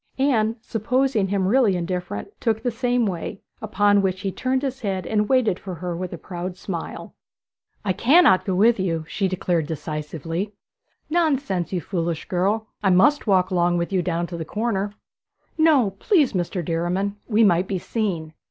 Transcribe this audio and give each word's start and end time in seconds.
Anne, 0.17 0.55
supposing 0.61 1.27
him 1.27 1.47
really 1.47 1.75
indifferent, 1.75 2.27
took 2.41 2.63
the 2.63 2.71
same 2.71 3.05
way, 3.05 3.39
upon 3.61 4.01
which 4.01 4.21
he 4.21 4.31
turned 4.31 4.63
his 4.63 4.79
head 4.79 5.05
and 5.05 5.29
waited 5.29 5.59
for 5.59 5.75
her 5.75 5.95
with 5.95 6.11
a 6.11 6.17
proud 6.17 6.57
smile. 6.57 7.13
'I 7.85 7.93
cannot 7.93 8.43
go 8.43 8.55
with 8.55 8.79
you,' 8.79 9.05
she 9.07 9.29
said 9.29 9.67
decisively. 9.67 10.53
'Nonsense, 11.11 11.71
you 11.71 11.81
foolish 11.81 12.27
girl! 12.27 12.65
I 12.81 12.89
must 12.89 13.27
walk 13.27 13.51
along 13.51 13.77
with 13.77 13.93
you 13.93 14.01
down 14.01 14.25
to 14.25 14.37
the 14.37 14.43
corner.' 14.43 14.95
'No, 15.55 15.91
please, 15.99 16.33
Mr. 16.33 16.65
Derriman; 16.65 17.17
we 17.27 17.43
might 17.43 17.67
be 17.67 17.77
seen.' 17.77 18.33